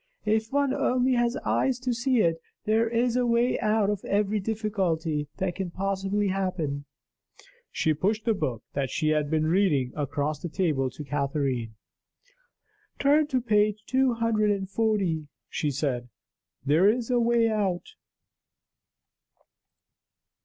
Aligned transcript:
If 0.25 0.51
one 0.51 0.73
only 0.73 1.13
has 1.13 1.35
eyes 1.45 1.77
to 1.81 1.93
see 1.93 2.21
it, 2.21 2.41
there 2.65 2.89
is 2.89 3.15
a 3.15 3.23
way 3.27 3.59
out 3.59 3.91
of 3.91 4.03
every 4.03 4.39
difficulty 4.39 5.27
that 5.37 5.53
can 5.53 5.69
possibly 5.69 6.29
happen." 6.29 6.85
She 7.71 7.93
pushed 7.93 8.25
the 8.25 8.33
book 8.33 8.63
that 8.73 8.89
she 8.89 9.09
had 9.09 9.29
been 9.29 9.45
reading 9.45 9.93
across 9.95 10.39
the 10.41 10.49
table 10.49 10.89
to 10.89 11.03
Catherine. 11.03 11.75
"Turn 12.97 13.27
to 13.27 13.39
page 13.39 13.83
two 13.85 14.15
hundred 14.15 14.49
and 14.49 14.67
forty," 14.67 15.27
she 15.51 15.69
said. 15.69 16.09
"There 16.65 16.89
is 16.89 17.09
the 17.09 17.19
way 17.19 17.47
out." 17.47 17.85